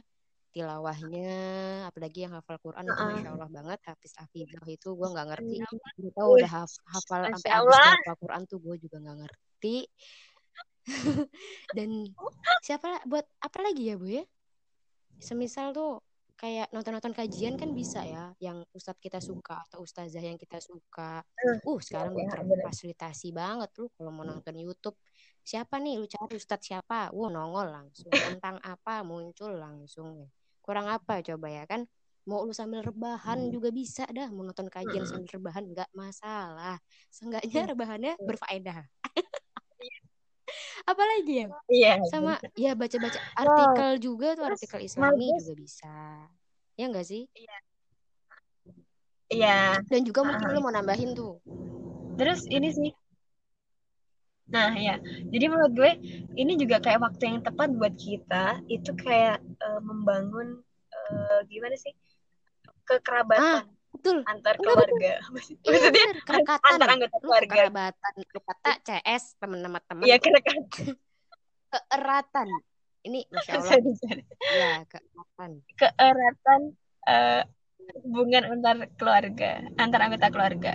[0.50, 1.30] Tilawahnya
[1.86, 3.12] apalagi yang hafal Quran itu Uh-uh.
[3.14, 3.80] masya Allah banget.
[3.86, 5.56] Hafiz hafizah itu gue nggak ngerti.
[6.16, 9.76] Tau Wih, udah haf- hafal sampai habis hafal Quran tuh gue juga nggak ngerti
[11.78, 11.90] dan
[12.66, 14.24] siapa buat apa lagi ya bu ya?
[15.20, 16.02] Semisal tuh
[16.40, 21.20] kayak nonton-nonton kajian kan bisa ya yang ustadz kita suka atau ustazah yang kita suka.
[21.68, 22.64] Uh sekarang iya, udah bener.
[22.64, 24.96] terfasilitasi banget lu kalau mau nonton YouTube.
[25.44, 26.00] Siapa nih?
[26.00, 27.12] Lu cari ustadz siapa?
[27.12, 28.08] Wow nongol langsung.
[28.16, 30.32] Tentang apa muncul langsung.
[30.64, 31.84] Kurang apa coba ya kan?
[32.24, 36.80] Mau lu sambil rebahan juga bisa dah mau nonton kajian sambil rebahan nggak masalah.
[37.12, 38.99] Seenggaknya rebahannya berfaedah
[40.86, 41.94] apalagi ya Iya.
[42.12, 45.96] sama ya baca-baca artikel juga tuh artikel Islami juga bisa
[46.76, 47.28] ya enggak sih
[49.30, 49.82] Iya.
[49.86, 50.54] dan juga mungkin Ah.
[50.54, 51.38] lu mau nambahin tuh
[52.20, 52.92] Terus ini sih.
[54.52, 55.00] Nah, ya.
[55.32, 55.92] Jadi menurut gue
[56.36, 60.60] ini juga kayak waktu yang tepat buat kita itu kayak eh, membangun
[60.92, 61.96] eh, gimana sih?
[62.84, 63.72] kekerabatan.
[63.90, 64.22] Betul.
[64.24, 66.70] antar keluarga Iya maksudnya bener, kerekatan.
[66.70, 70.04] antar anggota Lu keluarga kekerabatan, lu kata CS teman sama teman.
[70.04, 70.64] iya kerekatan
[71.70, 72.48] Keeratan.
[73.00, 73.78] Ini masya Allah.
[74.52, 75.52] Ya keeratan.
[75.74, 76.62] keeratan
[77.06, 77.42] eh,
[78.04, 80.72] hubungan antar keluarga antar anggota keluarga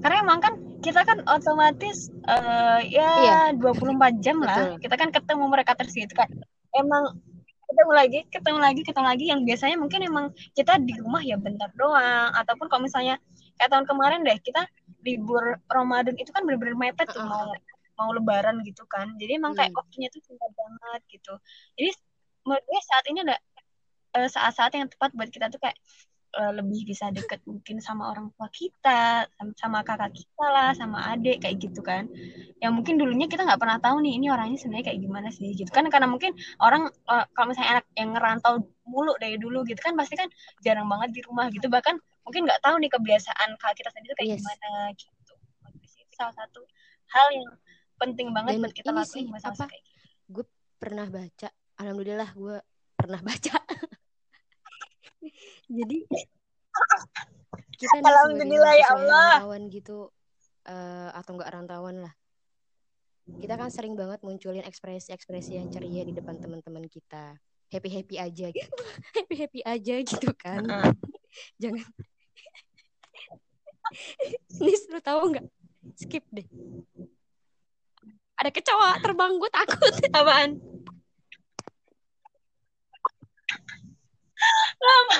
[0.00, 3.10] karena emang kan kita kan otomatis eh, ya
[3.50, 3.60] Iya.
[3.60, 3.84] 24
[4.18, 4.80] jam lah Betul.
[4.80, 6.28] kita kan ketemu mereka terus gitu kan
[6.72, 7.20] emang
[7.68, 9.24] ketemu lagi ketemu lagi ketemu lagi.
[9.32, 12.30] Yang biasanya mungkin emang kita di rumah ya bentar doang.
[12.36, 13.16] Ataupun kalau misalnya
[13.60, 14.62] kayak tahun kemarin deh kita
[15.04, 17.48] libur Ramadan itu kan bener-bener mepet tuh mau
[17.94, 19.14] mau lebaran gitu kan.
[19.20, 19.80] Jadi emang kayak Hmm.
[19.80, 21.34] waktunya tuh singkat banget gitu.
[21.78, 21.90] Jadi
[22.44, 23.36] menurut gue saat ini ada
[24.14, 25.74] eh, saat-saat yang tepat buat kita tuh kayak
[26.34, 30.98] eh, lebih bisa deket mungkin sama orang tua kita sama, sama kakak kita lah sama
[31.14, 32.10] adik kayak gitu kan.
[32.58, 35.70] Yang mungkin dulunya kita nggak pernah tahu nih ini orangnya sebenarnya kayak gimana sih gitu
[35.70, 35.86] kan.
[35.88, 40.14] Karena mungkin orang eh, kalau misalnya anak yang ngerantau mulu dari dulu gitu kan pasti
[40.18, 40.28] kan
[40.60, 41.66] jarang banget di rumah gitu.
[41.70, 41.94] Bahkan
[42.24, 44.40] mungkin nggak tahu nih kebiasaan kakak kita sendiri kayak Yes.
[44.40, 45.32] gimana gitu.
[46.02, 46.60] Itu salah satu
[47.10, 47.48] hal yang
[47.94, 50.02] penting banget Dan buat kita lakuin masa-masa kayak gitu.
[50.40, 50.44] gue
[50.76, 51.48] pernah baca.
[51.74, 52.56] Alhamdulillah gue
[52.94, 53.54] pernah baca
[55.70, 55.98] jadi
[57.74, 59.28] kita Alhamdulillah ya Allah.
[59.42, 60.10] rantauan gitu
[60.66, 62.14] eh, atau enggak rantauan lah.
[63.24, 67.38] Kita kan sering banget munculin ekspresi-ekspresi yang ceria di depan teman-teman kita.
[67.72, 68.82] Happy happy aja gitu.
[69.16, 70.62] Happy happy aja gitu kan.
[71.58, 71.88] Jangan.
[74.62, 75.46] Nis lu tahu nggak?
[75.98, 76.46] Skip deh.
[78.38, 79.94] Ada kecoa terbang gue takut.
[80.12, 80.60] Apaan
[84.84, 85.18] lama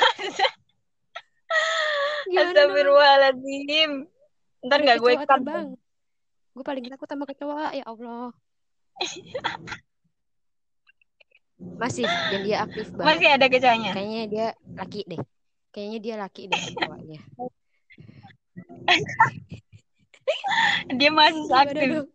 [2.34, 3.90] Astagfirullahaladzim.
[4.64, 5.28] Ntar nggak gue cut.
[5.28, 5.66] terbang
[6.54, 8.30] gue paling takut sama kecoa ya Allah
[11.82, 13.90] masih dan dia aktif banget Masih ada kecoanya.
[13.90, 15.20] kayaknya dia laki deh
[15.68, 17.20] kayaknya dia laki deh kecoanya
[20.94, 22.06] Dia masih aktif.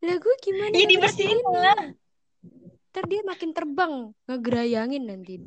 [0.00, 1.92] lah gue gimana Ya dibersihin lah.
[2.90, 3.92] Ntar dia makin terbang
[4.26, 5.38] ngegerayangin nanti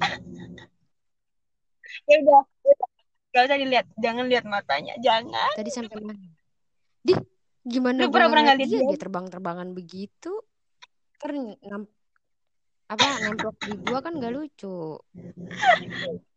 [2.10, 2.42] Ya udah.
[2.64, 2.90] udah.
[3.34, 3.86] Gak usah dilihat.
[4.00, 4.94] Jangan lihat matanya.
[4.98, 5.52] Jangan.
[5.54, 6.16] tadi sampai mana
[7.04, 7.14] di
[7.62, 8.98] gimana Lu gua nggak lihat dia dia?
[8.98, 10.32] terbang-terbangan begitu
[11.64, 11.92] ngam-
[12.88, 15.00] apa nemplok di gua kan gak lucu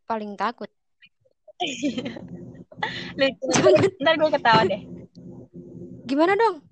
[0.04, 0.70] paling takut
[3.18, 3.48] Lucu.
[3.98, 4.82] Ntar gue ketawa deh.
[6.04, 6.62] gimana dong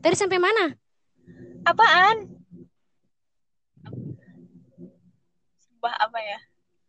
[0.00, 0.72] tadi sampai mana
[1.66, 2.16] Apaan?
[5.60, 6.38] Sebuah apa ya?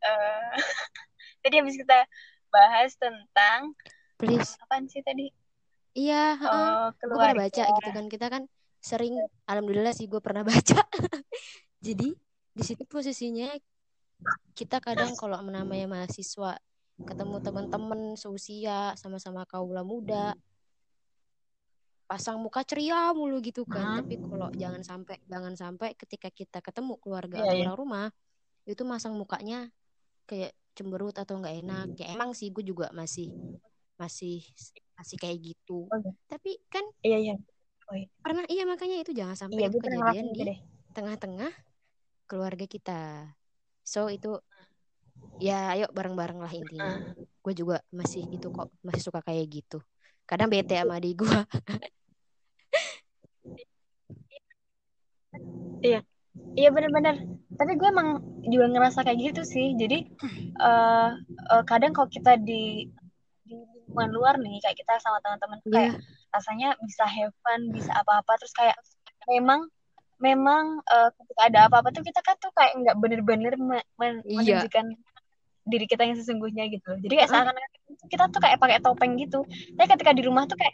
[0.01, 0.53] Eh,
[1.43, 2.05] tadi habis kita
[2.51, 3.75] bahas tentang
[4.19, 5.31] please apaan sih tadi?
[5.91, 6.51] iya heeh.
[6.51, 8.43] Oh, gue pernah baca gitu kan kita kan
[8.81, 9.13] sering
[9.45, 10.81] alhamdulillah sih gue pernah baca
[11.79, 12.10] jadi
[12.51, 13.53] di situ posisinya
[14.57, 16.60] kita kadang kalau namanya mahasiswa
[17.01, 20.38] ketemu teman-teman seusia sama-sama kaula muda
[22.12, 23.97] pasang muka ceria mulu gitu kan Hmm.
[24.04, 27.63] tapi kalau jangan sampai jangan sampai ketika kita ketemu keluarga Iya, atau iya.
[27.71, 28.06] orang rumah
[28.67, 29.71] itu masang mukanya
[30.28, 33.32] kayak cemberut atau nggak enak ya emang sih gue juga masih
[33.95, 34.43] masih
[35.00, 36.12] masih kayak gitu Oh, iya.
[36.28, 37.36] tapi kan Iya, iya.
[38.19, 40.60] pernah iya makanya itu jangan sampai Iya, itu kejadian di deh.
[40.91, 41.52] tengah-tengah
[42.28, 43.32] keluarga kita
[43.88, 44.36] so itu
[45.39, 47.00] ya ayo bareng-bareng lah intinya
[47.41, 49.80] gue juga masih itu kok masih suka kayak gitu
[50.30, 51.28] kadang bete sama adik gue
[56.55, 57.15] Iya bener-bener.
[57.55, 59.75] Tapi gue emang juga ngerasa kayak gitu sih.
[59.75, 60.07] Jadi
[60.61, 61.09] eh
[61.51, 62.87] eh, kadang kalau kita di
[63.43, 65.99] di lingkungan luar nih, kayak kita sama teman-teman tuh kayak Iya.
[66.31, 68.31] rasanya bisa have fun, bisa apa-apa.
[68.39, 68.75] Terus kayak
[69.27, 69.67] memang
[70.21, 74.63] memang eh, ketika ada apa-apa tuh kita kan tuh kayak nggak bener-bener me- men- Iya.
[74.63, 74.85] menunjukkan
[75.62, 76.97] diri kita yang sesungguhnya gitu.
[76.97, 77.63] Jadi kayak seakan-akan
[78.10, 79.45] kita tuh kayak pakai topeng gitu.
[79.78, 80.74] Tapi ketika di rumah tuh kayak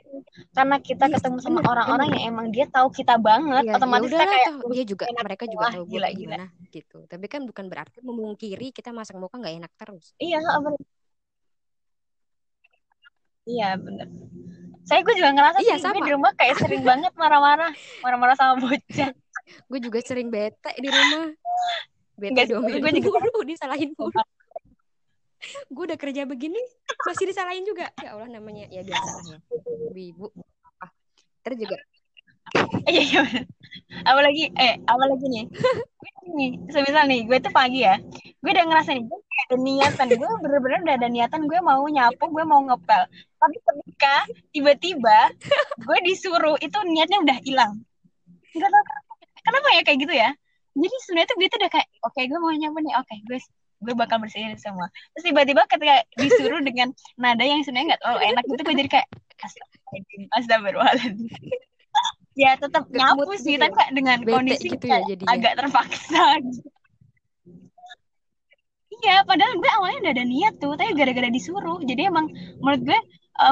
[0.54, 4.10] karena kita Yes, ketemu sama orang-orang yang emang dia tahu kita banget, Iya, ya otomatis
[4.10, 6.38] kita kayak toh dia juga enak mereka juga wah, tahu gila, gila.
[6.38, 10.82] gimana gitu tapi kan bukan berarti memungkiri kita masang muka nggak enak terus Iya, bener.
[13.48, 14.08] Iya, bener.
[14.84, 16.04] Saya gue juga ngerasa Iya, sih, sama.
[16.04, 17.72] di rumah kayak sering banget marah-marah,
[18.04, 19.12] marah-marah sama bocah.
[19.48, 21.32] gue juga sering bete di rumah
[22.20, 24.20] bete diomelin gue juga disalahin mulu
[25.70, 26.60] gue udah kerja begini
[27.06, 29.42] masih disalahin juga ya Allah namanya ya biasa lah
[29.94, 30.34] ibu
[30.82, 30.92] ah
[31.46, 31.78] terus juga
[32.88, 33.20] Iya, iya.
[33.28, 33.44] bener.
[34.08, 35.46] Apalagi, eh, apalagi nih.
[35.52, 38.00] Gue nih, semisal nih, gue tuh pagi ya.
[38.40, 40.08] Gue udah ngerasa nih, gue kayak ada niatan.
[40.16, 43.04] Gue bener-bener udah ada niatan, gue mau nyapu, gue mau ngepel.
[43.12, 44.16] Tapi ketika
[44.56, 45.18] tiba-tiba
[45.76, 47.74] gue disuruh, itu niatnya udah hilang.
[48.56, 48.84] Gak tau
[49.44, 50.30] kenapa, ya kayak gitu ya.
[50.78, 53.40] Jadi sebenarnya tuh gue tuh udah kayak, oke gue mau nyapu nih, oke gue
[53.78, 58.44] gue bakal bersihin semua terus tiba-tiba ketika disuruh dengan nada yang sebenarnya nggak terlalu enak
[58.50, 59.08] gitu gue jadi kayak
[60.34, 61.30] astagfirullahaladzim
[62.38, 63.78] ya tetap nyapu sih gitu tapi ya?
[63.78, 65.30] kayak dengan Bete kondisi gitu ya jadinya.
[65.34, 66.70] agak terpaksa gitu.
[69.02, 72.30] iya padahal gue awalnya udah ada niat tuh tapi gara-gara disuruh jadi emang
[72.62, 73.00] menurut gue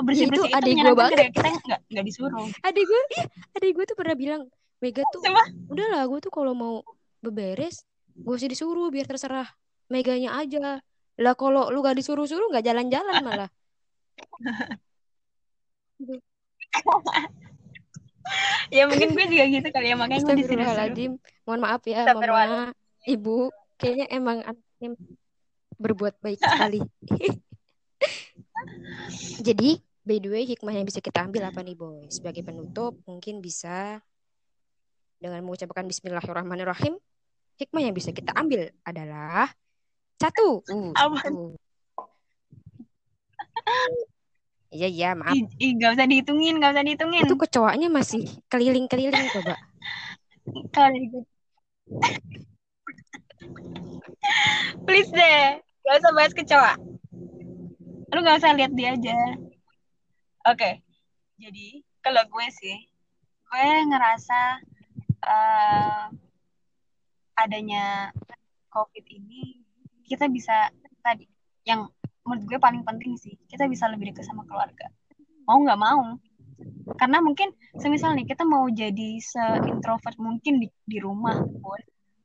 [0.06, 1.34] bersih bersih itu itu, gue menyenangkan banget.
[1.34, 3.26] kita nggak nggak disuruh adik gue iya
[3.58, 4.42] adik gue tuh pernah bilang
[4.82, 5.22] Mega tuh
[5.70, 6.76] udahlah gue tuh kalau mau
[7.22, 9.50] beberes gue usah disuruh biar terserah
[9.92, 10.80] Meganya aja.
[11.16, 13.50] Lah kalau lu gak disuruh-suruh nggak jalan-jalan malah.
[18.74, 21.14] Ya mungkin gue juga gitu kali ya makanya gue disuruh-suruh.
[21.46, 22.74] Mohon maaf ya mama
[23.06, 23.54] ibu.
[23.78, 24.98] Kayaknya emang anaknya
[25.78, 26.82] berbuat baik sekali.
[29.46, 32.10] Jadi by the way hikmah yang bisa kita ambil apa nih boy?
[32.10, 34.02] Sebagai penutup mungkin bisa
[35.22, 36.98] dengan mengucapkan Bismillahirrahmanirrahim.
[37.56, 39.48] Hikmah yang bisa kita ambil adalah
[40.16, 41.20] satu uh, Apa?
[44.72, 47.24] iya iya maaf Ih, gak usah dihitungin, gak usah dihitungin.
[47.26, 49.56] itu kecoaknya masih keliling-keliling coba
[50.46, 51.24] dari gue.
[54.86, 56.74] Please deh, gak usah bahas kecoa.
[58.14, 59.18] Lu gak usah lihat dia aja.
[60.46, 60.86] Oke,
[61.42, 62.78] jadi kalau gue sih,
[63.50, 64.40] gue ngerasa
[65.26, 66.04] eh,
[67.42, 68.14] adanya
[68.70, 69.65] COVID ini,
[70.06, 70.70] kita bisa
[71.02, 71.26] tadi,
[71.66, 71.90] yang
[72.26, 74.90] menurut gue paling penting sih, kita bisa lebih dekat sama keluarga.
[75.46, 76.18] Mau nggak mau,
[76.96, 81.82] karena mungkin semisal nih kita mau jadi se-introvert mungkin di, di rumah pun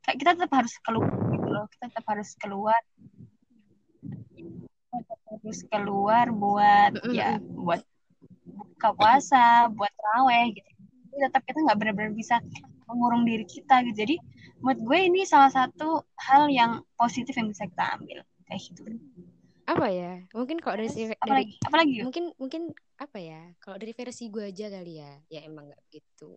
[0.06, 2.80] kayak kita tetap harus keluar gitu loh kita tetap harus keluar.
[4.90, 7.82] Tetap harus keluar buat ya buat
[8.46, 10.70] buka puasa buat raweh gitu.
[11.10, 12.38] Tapi tetap kita nggak benar-benar bisa
[12.90, 13.96] mengurung diri kita gitu.
[14.02, 14.16] Jadi
[14.58, 18.26] menurut gue ini salah satu hal yang positif yang bisa kita ambil.
[18.50, 18.82] Kayak gitu.
[19.70, 20.12] Apa ya?
[20.34, 22.04] Mungkin kalau dari dari apalagi apalagi yuk?
[22.10, 22.62] mungkin mungkin
[22.98, 23.40] apa ya?
[23.62, 25.12] Kalau dari versi gue aja kali ya.
[25.30, 26.34] Ya emang nggak begitu.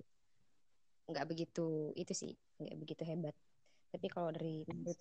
[1.09, 2.33] Nggak begitu itu sih.
[2.61, 3.35] Nggak begitu hebat.
[3.89, 4.99] Tapi kalau dari menurut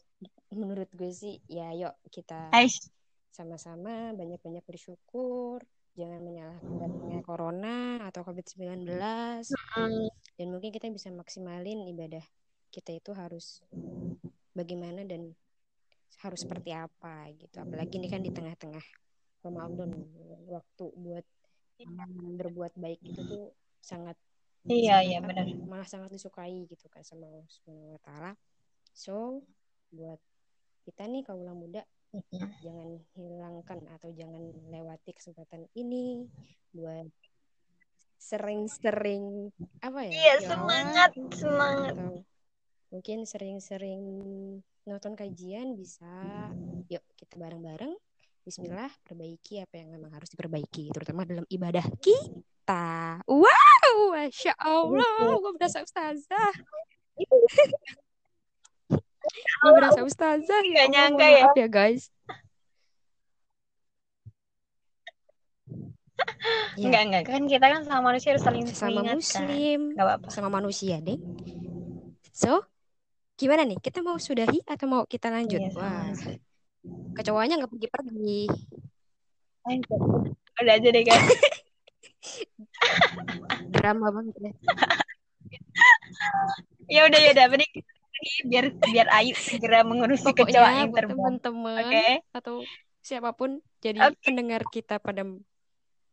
[0.52, 2.48] menurut gue sih ya yuk kita
[3.28, 5.60] sama-sama banyak-banyak bersyukur.
[5.92, 8.88] Jangan menyalahkan datangnya corona atau covid-19
[10.42, 12.26] dan mungkin kita bisa maksimalin ibadah
[12.74, 13.62] kita itu harus
[14.58, 15.30] bagaimana dan
[16.18, 17.62] harus seperti apa gitu.
[17.62, 18.82] Apalagi ini kan di tengah-tengah
[19.46, 19.94] Ramadan
[20.50, 21.26] waktu buat
[21.86, 24.18] um, berbuat baik itu tuh sangat
[24.66, 25.46] iya sangat iya benar.
[25.62, 28.32] malah sangat disukai gitu kan sama Allah Subhanahu wa taala.
[28.90, 29.46] So
[29.94, 30.18] buat
[30.82, 31.86] kita nih kaula muda
[32.66, 34.42] jangan hilangkan atau jangan
[34.74, 36.26] lewati kesempatan ini
[36.74, 37.06] buat
[38.22, 39.50] sering-sering
[39.82, 40.12] apa ya?
[40.14, 41.94] Iya, tilawah semangat, semangat.
[41.98, 42.12] atau
[42.94, 44.02] mungkin sering-sering
[44.86, 46.06] nonton kajian bisa.
[46.86, 47.98] Yuk kita bareng-bareng.
[48.42, 53.22] Bismillah perbaiki apa yang memang harus diperbaiki terutama dalam ibadah kita.
[53.26, 56.54] Wow masya Allah gue berasa ustazah.
[59.62, 60.62] Gue berasa ustazah.
[60.66, 61.42] Ya Gak Allah, nyangka mohon ya.
[61.46, 62.02] maaf ya guys
[66.72, 67.22] Ya, Enggak, enggak.
[67.28, 69.44] Kan kita kan sama manusia harus saling sesama mengingatkan.
[69.44, 70.26] muslim Enggak apa-apa.
[70.28, 71.18] sama manusia deh
[72.32, 72.64] so
[73.36, 75.84] gimana nih kita mau sudahi atau mau kita lanjut Iya, sama.
[75.84, 76.08] wah
[77.12, 78.40] kecoanya nggak pergi-pergi
[79.62, 79.78] Ayo,
[80.58, 81.22] Udah aja deh, guys.
[83.72, 84.50] drama banget ya
[86.88, 87.44] ya udah, ya udah.
[87.48, 91.16] Mending pergi biar biar Ayu segera mengurusi kecoa yang terbang.
[91.18, 92.06] teman-teman Oke.
[92.32, 92.54] atau
[93.00, 94.18] siapa pun jadi Oke.
[94.22, 95.22] pendengar kita pada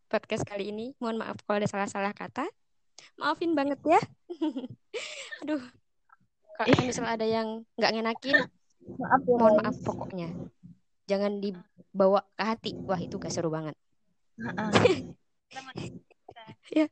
[0.09, 0.97] podcast kali ini.
[0.97, 2.49] Mohon maaf kalau ada salah-salah kata.
[3.15, 4.01] Maafin banget ya.
[5.45, 5.61] Aduh.
[6.59, 8.35] Kalau misalnya ada yang nggak ngenakin
[8.97, 10.29] Maaf ya, mohon maaf pokoknya.
[11.05, 12.71] Jangan dibawa ke hati.
[12.83, 13.77] Wah itu gak seru banget.
[16.69, 16.85] Ya.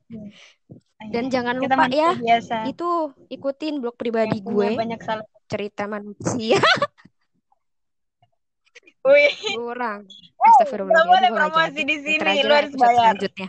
[1.14, 2.66] Dan jangan kita lupa ya biasa.
[2.66, 4.74] itu ikutin blog pribadi gue.
[4.74, 5.22] banyak salah.
[5.46, 6.58] cerita manusia
[9.08, 10.00] Wih, kurang
[10.38, 12.32] nggak Astagfirullahaladzim boleh promosi di sini.
[12.42, 12.96] Lu harus bayar.
[13.16, 13.48] selanjutnya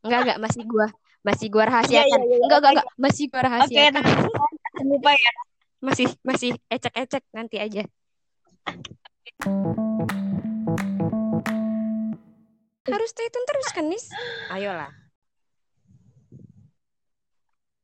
[0.00, 0.86] enggak enggak masih gua
[1.20, 2.36] masih gua Iya, rahasiakan iya, iya.
[2.40, 4.50] enggak enggak enggak masih gua Oke, rahasiakan teman-teman.
[4.80, 5.32] Lupa ya.
[5.80, 7.82] masih masih ecek-ecek nanti aja
[12.86, 14.06] harus stay tune terus kan Nis
[14.50, 14.90] ayolah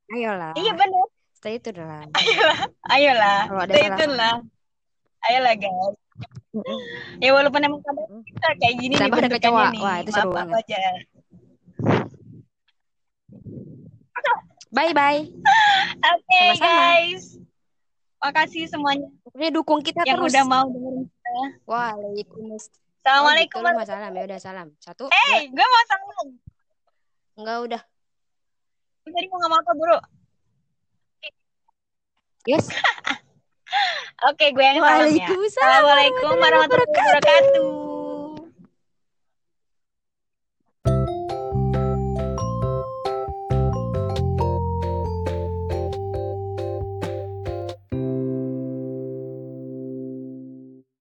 [0.09, 1.07] ayolah Iya benar.
[1.33, 3.67] stay tune lah Ayolah, ayolah.
[3.67, 4.35] Stay tune lah.
[5.23, 5.95] Ayolah guys.
[7.21, 9.67] Ya walaupun emang kadang kita kayak gini nih ada bentukannya kecoa.
[9.73, 9.81] nih.
[9.85, 10.65] Wah, itu seru Maaf banget.
[10.65, 10.81] aja.
[14.67, 15.25] bye bye
[15.97, 16.69] Oke Sama-sama.
[16.69, 17.25] guys.
[18.17, 21.33] Makasih semuanya pokoknya dukung kita yang terus udah mau dengerin kita.
[21.69, 22.85] Waalaikumsalam.
[23.07, 24.69] Assalamualaikum oh, gitu, salam ya udah salam.
[24.83, 25.05] Satu.
[25.07, 26.27] Eh, hey, gue mau salam.
[27.39, 27.83] Enggak udah.
[29.07, 29.99] Tadi mau ngomong apa, Bro?
[32.51, 32.67] Yes.
[34.31, 35.27] Oke, gue yang salam ya.
[35.29, 37.96] Assalamualaikum warahmatullahi wabarakatuh.